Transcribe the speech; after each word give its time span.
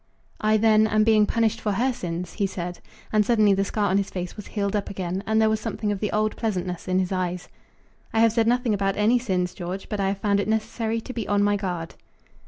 "I 0.39 0.57
then 0.57 0.87
am 0.87 1.03
being 1.03 1.27
punished 1.27 1.61
for 1.61 1.73
her 1.73 1.93
sins," 1.93 2.33
he 2.33 2.47
said; 2.47 2.79
and 3.13 3.23
suddenly 3.23 3.53
the 3.53 3.63
scar 3.63 3.87
on 3.91 3.97
his 3.97 4.09
face 4.09 4.35
was 4.35 4.47
healed 4.47 4.75
up 4.75 4.89
again, 4.89 5.23
and 5.27 5.39
there 5.39 5.47
was 5.47 5.59
something 5.59 5.91
of 5.91 5.99
the 5.99 6.11
old 6.11 6.35
pleasantness 6.35 6.87
in 6.87 6.97
his 6.97 7.11
eyes. 7.11 7.49
"I 8.11 8.19
have 8.21 8.31
said 8.33 8.47
nothing 8.47 8.73
about 8.73 8.97
any 8.97 9.19
sins, 9.19 9.53
George, 9.53 9.89
but 9.89 9.99
I 9.99 10.07
have 10.07 10.17
found 10.17 10.39
it 10.39 10.47
necessary 10.47 11.01
to 11.01 11.13
be 11.13 11.27
on 11.27 11.43
my 11.43 11.55
guard." 11.55 11.93